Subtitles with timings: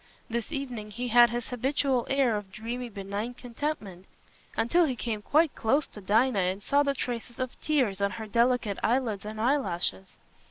[0.31, 4.07] This evening he had his habitual air of dreamy benignant contentment,
[4.57, 8.25] until he came quite close to Dinah and saw the traces of tears on her
[8.25, 10.17] delicate eyelids and eyelashes.